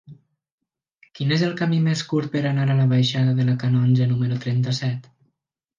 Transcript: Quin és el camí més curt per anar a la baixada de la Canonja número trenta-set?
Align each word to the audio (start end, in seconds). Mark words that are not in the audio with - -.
Quin 1.19 1.33
és 1.35 1.43
el 1.49 1.53
camí 1.61 1.79
més 1.89 2.03
curt 2.13 2.33
per 2.37 2.43
anar 2.55 2.67
a 2.71 2.79
la 2.81 2.89
baixada 2.97 3.39
de 3.43 3.49
la 3.53 3.57
Canonja 3.67 4.13
número 4.15 4.45
trenta-set? 4.49 5.13